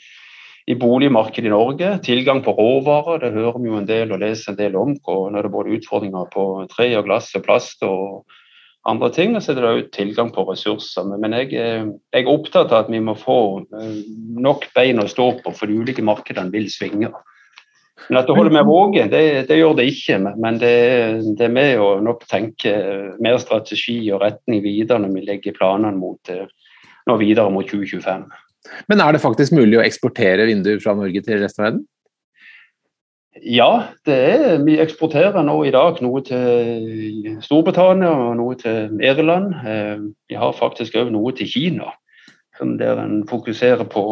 [0.70, 1.92] i boligmarkedet i Norge.
[2.06, 4.94] Tilgang på råvarer, det hører vi jo en del og leser en del om.
[5.10, 8.24] Og når det er både utfordringer på tre og glass og plast og
[8.90, 9.36] andre ting.
[9.36, 11.06] Og så er det òg tilgang på ressurser.
[11.18, 13.38] Men jeg, eh, jeg, er opptatt av at vi må få
[13.76, 14.02] eh,
[14.44, 17.12] nok bein å stå på, for de ulike markedene vil svinge.
[18.08, 20.18] Men at det holder med våge, det, det gjør det ikke.
[20.36, 20.74] Men det,
[21.38, 22.74] det, er med å nok tenke
[23.22, 26.48] mer strategi og retning videre når vi legger planene mot, eh,
[27.20, 28.26] videre mot 2025.
[28.88, 31.84] Men er det faktisk mulig å eksportere vinduer fra Norge til resten av verden?
[33.42, 39.56] Ja, det er, vi eksporterer nå i dag noe til Storbritannia og noe til Irland.
[39.66, 41.90] Eh, vi har faktisk òg noe til Kina,
[42.78, 44.04] der en fokuserer på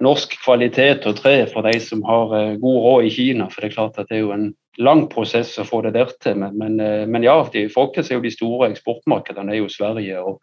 [0.00, 3.50] norsk kvalitet og tre for de som har eh, god råd i Kina.
[3.52, 4.48] For det er klart at det er jo en
[4.80, 6.40] lang prosess å få det der til.
[6.40, 10.24] Men, men, eh, men ja, de, folkens er jo de store eksportmarkedene er jo Sverige
[10.24, 10.40] og,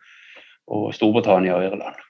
[0.70, 2.07] og Storbritannia og Irland.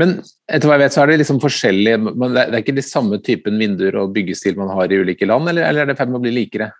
[0.00, 3.18] Men etter hva jeg vet, så er det liksom forskjellig Det er ikke de samme
[3.24, 6.12] typen vinduer og byggestil man har i ulike land, eller, eller er det i ferd
[6.12, 6.70] med å bli likere?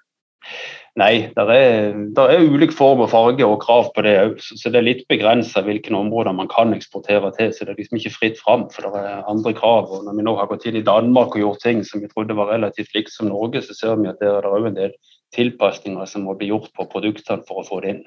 [0.96, 1.90] Nei, det er,
[2.22, 4.38] er, ulik form og farge og krav på det òg.
[4.40, 7.50] Så det er litt begrensa hvilke områder man kan eksportere til.
[7.52, 9.92] Så det er liksom ikke fritt fram, for det er andre krav.
[9.92, 12.38] Og når vi nå har gått inn i Danmark og gjort ting som vi trodde
[12.38, 14.96] var relativt likt som Norge, så ser vi at der er det òg en del
[15.36, 18.02] tilpasninger som må bli gjort på produktene for å få det inn.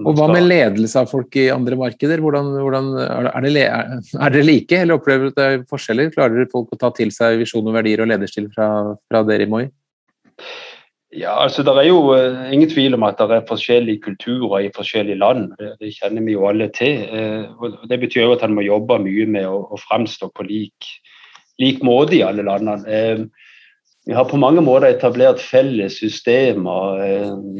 [0.00, 2.20] Og Hva med ledelse av folk i andre markeder?
[2.24, 6.12] Hvordan, hvordan, er, det, er dere like, eller opplever dere at det er forskjeller?
[6.14, 8.68] Klarer folk å ta til seg visjon og verdier og lederstil fra,
[9.10, 9.66] fra dere i Moi?
[11.12, 14.72] Ja, altså Det er jo uh, ingen tvil om at det er forskjellige kulturer i
[14.72, 15.52] forskjellige land.
[15.60, 17.04] Det, kjenner vi jo alle til.
[17.12, 20.48] Uh, og Det betyr jo at han må jobbe mye med å, å framstå på
[20.48, 20.88] lik,
[21.60, 23.28] lik, måte i alle landene.
[24.06, 26.98] Vi har på mange måter etablert felles systemer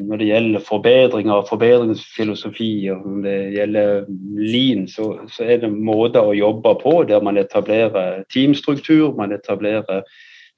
[0.09, 2.73] når det gjelder forbedringer og forbedringsfilosofi.
[2.91, 3.93] og Når det gjelder
[4.41, 10.03] Lean, så, så er det måter å jobbe på der man etablerer teamstruktur, man etablerer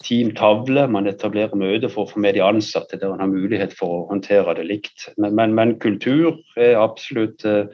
[0.04, 3.98] teamtavle, Man etablerer møter for å få med de ansatte der man har mulighet for
[3.98, 5.08] å håndtere det likt.
[5.16, 7.68] Men, men, men kultur er absolutt uh,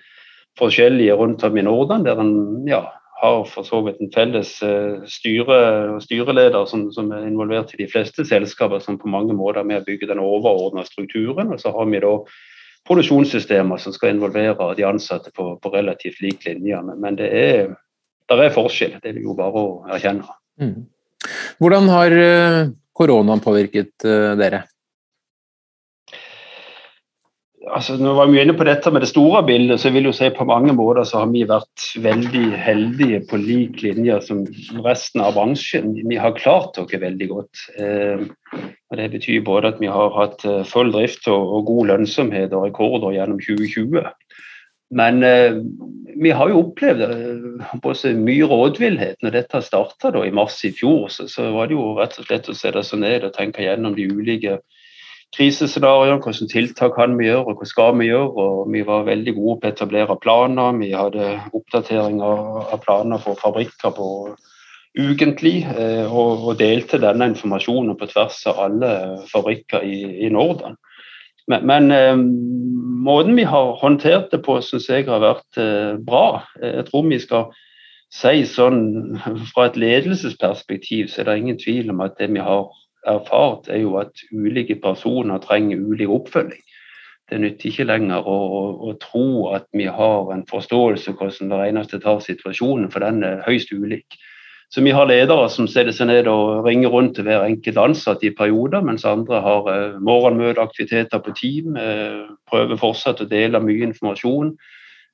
[0.58, 2.84] forskjellige rundt om i Norden, der en ja,
[3.20, 5.58] har for så vidt en felles uh, styre
[6.00, 9.82] styreleder som, som, er involvert i de fleste selskaper, som på mange måter er med
[9.82, 11.52] å bygge den overordna strukturen.
[11.52, 12.14] Og så har vi da
[12.88, 16.80] produksjonssystemer som skal involvere de ansatte på, på relativt lik linje.
[16.96, 17.74] Men, det er,
[18.30, 20.36] der er forskjell, det er jo bare å erkjenne.
[20.60, 20.76] Mm.
[21.60, 22.60] Hvordan har eh,
[22.96, 24.64] koronaen påvirket eh, dere?
[27.70, 30.28] Altså, var vi inne på dette med det store bildet, så jeg vil jo si
[30.34, 34.42] på mange måter så har vi vært veldig heldige på lik linje som
[34.84, 35.92] resten av bransjen.
[36.08, 37.64] Vi har klart oss veldig godt.
[37.78, 38.26] Eh,
[38.90, 43.14] og Det betyr både at vi har hatt full drift og, god lønnsomhet og rekorder
[43.14, 44.10] gjennom 2020.
[44.90, 45.54] Men eh,
[46.16, 49.20] vi har jo opplevd eh, mye rådvillhet.
[49.22, 52.56] Når dette starta i mars i fjor, så, var det jo rett og slett å
[52.56, 54.58] sette seg ned og tenke gjennom de ulike
[55.36, 56.20] krisescenarioene.
[56.24, 58.30] Hvilke tiltak kan vi gjøre, og hva skal vi gjøre?
[58.44, 60.78] Og vi var veldig gode på å etablere planer.
[60.80, 64.08] Vi hadde oppdateringer av planer for fabrikker på
[64.98, 68.92] ukentlig, eh, og, og, delte denne informasjonen på tvers av alle
[69.30, 70.74] fabrikker i, i Norden.
[71.50, 72.16] Men, men eh,
[73.06, 76.42] måten vi har håndtert det på, syns jeg har vært eh, bra.
[76.58, 77.50] Jeg tror vi skal
[78.10, 79.20] si sånn
[79.52, 82.64] Fra et ledelsesperspektiv så er det ingen tvil om at det vi har
[83.08, 86.62] erfart, er jo at ulike personer trenger ulik oppfølging.
[87.30, 91.52] Det nytter ikke lenger å, å, å, tro at vi har en forståelse av hvordan
[91.52, 94.18] det eneste tar situasjonen, for den er høyst ulik.
[94.70, 98.22] Så vi har ledere som setter seg ned og ringer rundt til hver enkelt ansatt
[98.26, 103.88] i perioder, mens andre har eh, morgenmøteaktiviteter på team, eh, prøver fortsatt å dele mye
[103.88, 104.52] informasjon.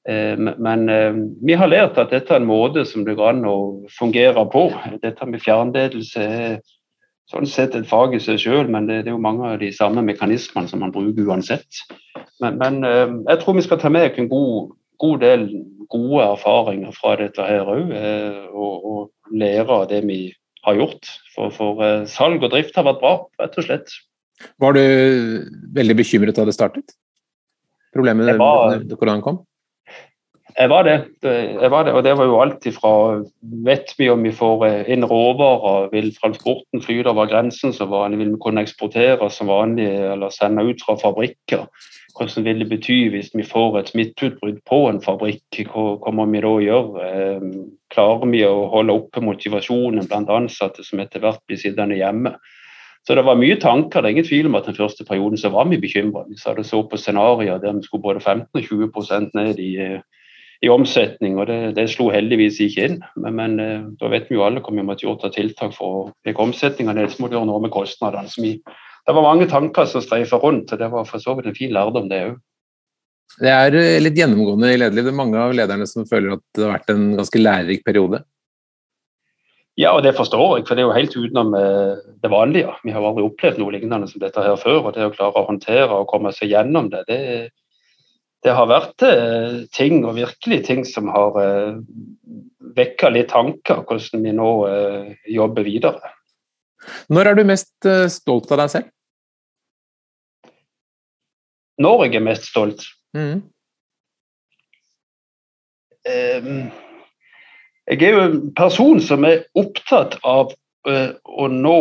[0.09, 3.49] Eh, men eh, vi har lært at dette er en måte som det går an
[3.49, 3.57] å
[3.97, 4.69] fungere på.
[5.03, 6.59] Dette med fjernledelse er
[7.31, 9.73] sånn sett et fag i seg selv, men det, det, er jo mange av de
[9.75, 11.83] samme mekanismene som man bruker uansett.
[12.43, 15.49] Men, men eh, jeg tror vi skal ta med en god, god del
[15.93, 20.21] gode erfaringer fra dette her òg, eh, og, og, lære av det vi
[20.67, 21.09] har gjort.
[21.35, 23.97] For, for, eh, salg og drift har vært bra, rett og slett.
[24.63, 24.85] Var du
[25.75, 26.95] veldig bekymret da det startet?
[27.97, 29.41] Problemet da koronaen kom?
[30.57, 30.95] Jeg var, det.
[31.23, 31.93] jeg var det.
[31.93, 32.91] Og det var jo alt ifra
[33.67, 35.91] Vet vi om vi får eh, inn råvarer?
[35.93, 38.23] Vil transporten flyte over grensen som vanlig?
[38.23, 41.67] Vil vi kunne eksportere som vanlig eller sende ut fra fabrikker?
[42.17, 45.61] Hvordan vil det bety hvis vi får et smitteutbrudd på en fabrikk?
[45.69, 47.11] Hva kommer vi da å gjøre?
[47.11, 47.47] Eh,
[47.93, 52.33] klarer vi å holde oppe motivasjonen blant ansatte som etter hvert blir sittende hjemme?
[53.07, 54.01] Så det var mye tanker.
[54.01, 56.25] Det er ingen tvil om at den første perioden så var vi bekymra.
[56.27, 59.75] Vi så, så på scenarioer der vi skulle både 15 og 20 ned i,
[60.67, 62.99] i omsetning, og det, det, slo heldigvis ikke inn.
[63.23, 66.01] Men, men, eh, da vet vi jo alle hvor vi måtte gjøre av tiltak for
[66.01, 67.13] å peke omsetninga ned.
[67.13, 68.31] Så må du gjøre noe med kostnadene.
[68.33, 68.59] Så vi
[69.07, 71.75] det var mange tanker som streifa rundt, og det var for så vidt en fin
[71.75, 72.39] lærdom, det òg.
[73.43, 75.07] Det er eh, litt gjennomgående i lederliv.
[75.07, 78.23] Det er mange av lederne som føler at det har vært en ganske lærerik periode.
[79.77, 82.73] Ja, og det forstår jeg, for det er jo helt utenom eh, det vanlige.
[82.87, 84.81] Vi har aldri opplevd noe lignende som dette her før.
[84.81, 87.21] og Det å klare å håndtere og komme seg gjennom det, det,
[88.47, 91.37] det har vært eh, ting, og virkelig ting, som har
[92.77, 94.51] vekka litt tanker hvordan vi nå
[95.33, 96.13] jobber videre.
[97.11, 98.93] Når er du mest stolt av deg selv?
[101.83, 102.85] når jeg er mest stolt.
[103.17, 103.43] Mm.
[106.07, 106.61] Um,
[107.91, 110.55] jeg er jo en person som er opptatt av
[110.87, 111.81] å nå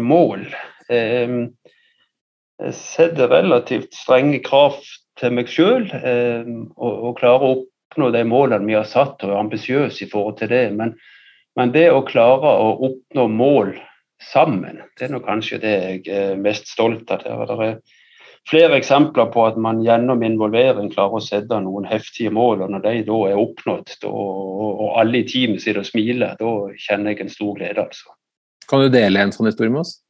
[0.00, 0.46] mål.
[0.88, 1.40] Um,
[2.56, 4.78] jeg setter relativt strenge krav
[5.20, 9.40] til meg sjøl å og, klarer å oppnå de målene vi har satt, og er
[9.40, 10.64] ambisiøse i forhold til det.
[10.76, 10.96] Men,
[11.56, 13.76] men, det å klare å oppnå mål
[14.22, 17.24] sammen, det er nå kanskje det jeg er mest stolt av.
[17.24, 17.78] Det er
[18.48, 22.66] flere eksempler på at man gjennom involvering klarer å sette noen heftige mål.
[22.66, 26.56] og Når de da er oppnådd, og alle i teamet sitter og smiler, da
[26.88, 27.88] kjenner jeg en stor glede.
[27.88, 28.12] altså.
[28.66, 30.00] Kan du dele en sånn historie med oss?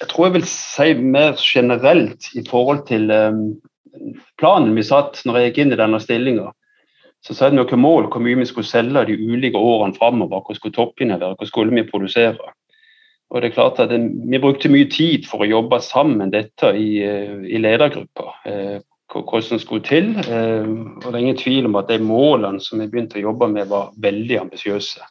[0.00, 3.42] Jeg tror jeg vil si mer generelt i forhold til um,
[4.40, 6.52] planen vi satt når jeg gikk inn i denne stillinga.
[7.20, 10.40] Så satte vi noen mål hvor mye vi skulle selge de ulike årene framover.
[10.46, 12.54] Hvor skulle toppene være, hvor skulle vi produsere.
[13.30, 17.02] Og det er klart at Vi brukte mye tid for å jobbe sammen dette i,
[17.04, 18.32] eh, i ledergruppa.
[18.46, 18.80] Eh,
[19.12, 20.16] hvordan det skulle til.
[20.18, 20.66] Eh,
[21.04, 23.68] og det er ingen tvil om at de målene som vi begynte å jobbe med,
[23.68, 25.04] var veldig ambisiøse.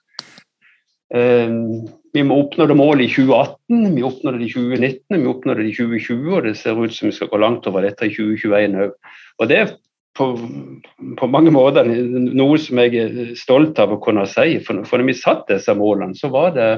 [2.15, 5.75] Vi må oppnå målet i 2018, vi oppnådde det i 2019, vi oppnådde det i
[5.77, 8.95] 2020, og det ser ut som vi skal gå langt over dette i 2021 òg.
[9.39, 9.73] Og det er
[10.17, 10.29] på,
[11.19, 14.57] på, mange måter noe som jeg er stolt av å kunne si.
[14.65, 16.71] For, når vi satte disse målene, så var det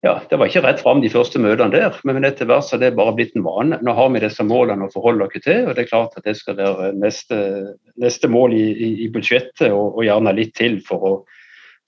[0.00, 2.86] ja, det var ikke rett fram de første møtene der, men etter hvert så er
[2.86, 3.76] det bare blitt en vane.
[3.84, 6.38] Nå har vi disse målene å forholde oss til, og det er klart at det
[6.38, 7.40] skal være neste,
[8.00, 11.12] neste mål i, i, i budsjettet, og, og, gjerne litt til for å,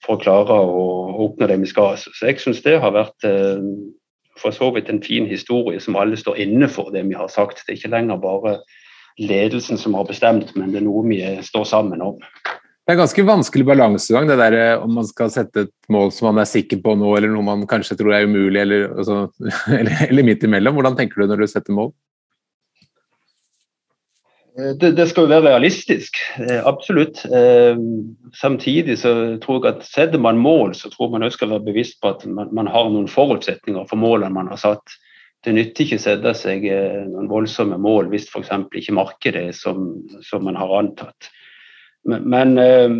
[0.03, 0.85] for å klare å,
[1.27, 1.97] oppnå det vi skal.
[1.97, 3.61] Så jeg syns det har vært eh,
[4.39, 7.63] for så vidt en fin historie som alle står inne for, det vi har sagt.
[7.63, 8.57] Det er ikke lenger bare
[9.21, 12.17] ledelsen som har bestemt, men det er noe vi står sammen om.
[12.83, 16.27] Det er ganske vanskelig balansegang, det der eh, om man skal sette et mål som
[16.27, 19.21] man er sikker på nå, eller noe man kanskje tror er umulig, eller, altså,
[19.79, 20.75] eller, eller midt imellom.
[20.75, 21.93] Hvordan tenker du når du setter mål?
[24.59, 27.23] Eh, det, det, skal jo være realistisk, eh, absolutt.
[28.37, 29.13] Samtidig så
[29.43, 32.25] tror jeg at setter man mål, så tror man også skal være bevisst på at
[32.25, 34.97] man, man har noen forutsetninger for målene man har satt.
[35.43, 36.67] Det nytter ikke å sette seg
[37.11, 38.53] noen voldsomme mål hvis f.eks.
[38.79, 39.89] ikke markedet er som,
[40.23, 41.33] som man har antatt.
[42.07, 42.95] Men, men eh,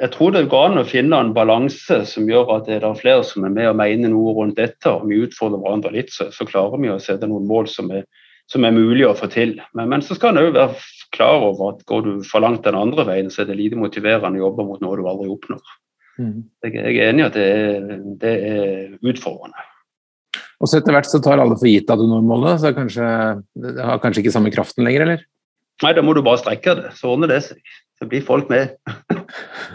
[0.00, 3.24] jeg tror det går an å finne en balanse som gjør at det er flere
[3.26, 6.46] som er med og mener noe rundt dette, og vi utfordrer hverandre litt, så, så
[6.48, 8.06] klarer vi å sette noen mål som er,
[8.50, 9.56] som er mulig å få til.
[9.76, 10.78] Men, men så skal en òg være
[11.14, 14.40] klar over at går du for langt den andre veien, så er det lite motiverende
[14.40, 15.62] å jobbe mot noe du aldri oppnår.
[16.18, 16.42] Mm.
[16.62, 19.70] Jeg, jeg, er enig i at det er, det er utfordrende.
[20.62, 23.06] Og så etter hvert så tar alle for gitt at du når målet, så kanskje,
[23.60, 25.24] det har kanskje ikke samme kraften lenger, eller?
[25.82, 27.74] Nei, da må du bare strekke det, så ordner det seg.
[27.98, 28.76] Så blir folk med.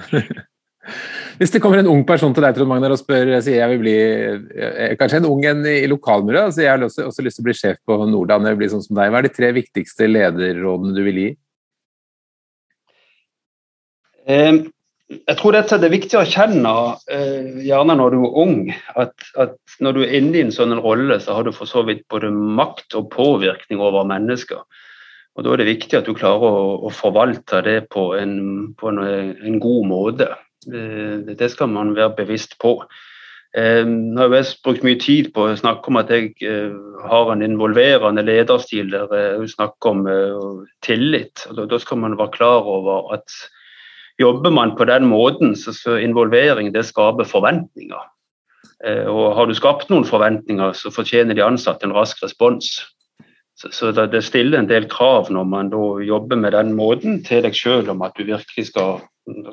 [1.39, 3.83] Hvis det kommer en ung person til deg Trond Magnar, og spør sier jeg vil
[3.85, 7.45] bli eh, kanskje en ung en i lokalmiljøet, så jeg har også, også, lyst til
[7.45, 9.13] å bli sjef på Nordland, jeg vil bli sånn som deg.
[9.13, 11.29] Hva er de tre viktigste lederrådene du vil gi?
[14.29, 16.73] Jeg tror dette er det viktig å erkjenne,
[17.15, 18.59] eh, gjerne når du er ung,
[18.99, 21.85] at, at, når du er inne i en sånn rolle, så har du for så
[21.87, 24.67] vidt både makt og påvirkning over mennesker.
[25.39, 28.37] Og Da er det viktig at du klarer å, å forvalte det på en,
[28.75, 29.01] på en,
[29.39, 30.29] en god måte.
[30.65, 32.81] Det, det, skal man være bevisst på.
[33.57, 36.75] Eh, nå har jeg brukt mye tid på å snakke om at jeg eh,
[37.09, 41.47] har en involverende lederstil der jeg snakker om eh, tillit.
[41.55, 43.33] Da, skal man være klar over at
[44.19, 48.05] jobber man på den måten, så, involvering det skaper forventninger.
[48.85, 52.81] Eh, og Har du skapt noen forventninger, så fortjener de ansatte en rask respons.
[53.59, 55.71] Så det stiller en del krav når man
[56.05, 59.01] jobber med den måten til deg sjøl om at du virkelig skal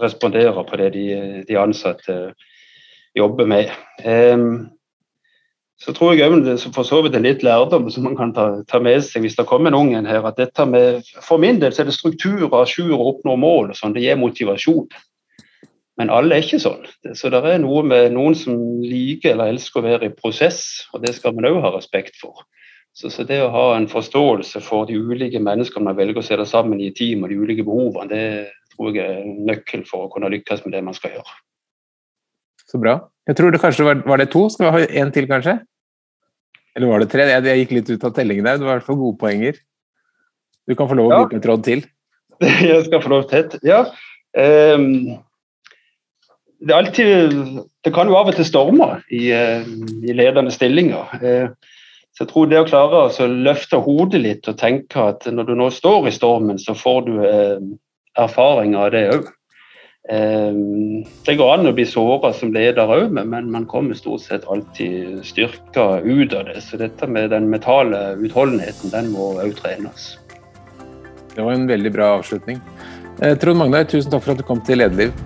[0.01, 1.07] respondere på det de,
[1.49, 2.17] de ansatte
[3.17, 3.71] jobber med.
[4.05, 4.69] Um,
[5.77, 8.81] så tror jeg òg for så vidt er litt lærdom som man kan ta, ta,
[8.81, 10.25] med seg hvis det kommer en ung en her.
[10.25, 13.71] at dette med, For min del så er det strukturer, ajour og oppnå mål.
[13.71, 14.89] og sånn, Det gir motivasjon.
[15.97, 16.85] Men alle er ikke sånn.
[17.17, 21.05] Så det er noe med noen som liker eller elsker å være i prosess, og
[21.05, 22.45] det skal man òg ha respekt for.
[22.97, 26.37] Så, så, det å ha en forståelse for de ulike menneskene man velger å se
[26.41, 30.07] det sammen i et team, og de ulike behovene, det tror jeg er nøkkel for
[30.07, 31.37] å kunne lykkes med det man skal gjøre.
[32.67, 32.99] Så bra.
[33.27, 34.47] Jeg tror det kanskje var, var det to?
[34.51, 35.59] Skal vi ha en til, kanskje?
[36.77, 37.27] Eller var det tre?
[37.31, 38.59] Jeg, jeg gikk litt ut av tellingen der.
[38.59, 39.61] Det var i hvert fall gode poenger.
[40.67, 41.21] Du kan få lov å ja.
[41.23, 41.87] bruke en tråd til.
[42.69, 43.47] Jeg skal få lov til.
[43.47, 43.55] et.
[43.65, 43.79] Ja.
[44.37, 45.15] Um,
[46.61, 47.39] det, alltid,
[47.87, 49.65] det kan jo av og til storme i, uh,
[50.05, 51.15] i ledende stillinger.
[51.23, 51.73] Uh,
[52.17, 55.55] så jeg tror det å klare å løfte hodet litt og tenke at når du
[55.57, 57.17] nå står i stormen, så får du
[58.17, 59.29] eh, erfaring av det òg.
[60.09, 60.53] Eh,
[61.27, 65.25] det går an å bli såra som leder òg, men man kommer stort sett alltid
[65.27, 66.61] styrka ut av det.
[66.63, 70.15] Så dette med den mentale utholdenheten, den må òg trenes.
[71.37, 72.61] Det var en veldig bra avslutning.
[73.23, 75.17] Eh, Trond Magnar, tusen takk for at du kom til Lederliv.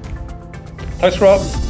[1.01, 1.70] Takk skal du ha.